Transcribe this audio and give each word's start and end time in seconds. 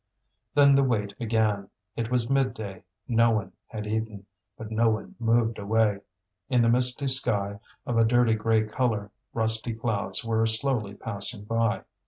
Then 0.55 0.73
the 0.73 0.83
wait 0.83 1.15
began. 1.19 1.69
It 1.95 2.09
was 2.09 2.27
midday; 2.27 2.81
no 3.07 3.29
one 3.29 3.51
had 3.67 3.85
eaten, 3.85 4.25
but 4.57 4.71
no 4.71 4.89
one 4.89 5.13
moved 5.19 5.59
away. 5.59 5.99
In 6.49 6.63
the 6.63 6.69
misty 6.69 7.07
sky, 7.07 7.59
of 7.85 7.99
a 7.99 8.03
dirty 8.03 8.33
grey 8.33 8.63
colour, 8.65 9.11
rusty 9.31 9.75
clouds 9.75 10.25
were 10.25 10.43
slowly 10.47 10.95
passing 10.95 11.43
by. 11.43 11.83